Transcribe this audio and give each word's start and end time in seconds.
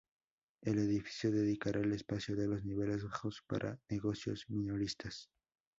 El 0.63 0.79
edificio 0.79 1.31
dedicará 1.31 1.79
el 1.81 1.93
espacio 1.93 2.35
de 2.35 2.47
los 2.47 2.65
niveles 2.65 3.03
bajos 3.03 3.43
para 3.47 3.77
negocios 3.87 4.45
minoristas 4.49 5.29